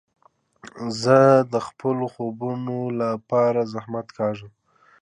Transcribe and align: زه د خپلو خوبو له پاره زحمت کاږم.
زه 1.01 1.17
د 1.53 1.55
خپلو 1.67 2.05
خوبو 2.13 2.51
له 2.99 3.09
پاره 3.29 3.63
زحمت 3.73 4.07
کاږم. 4.17 4.51